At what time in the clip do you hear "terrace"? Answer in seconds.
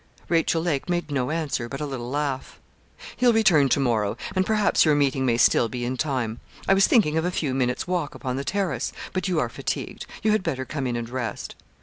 8.43-8.91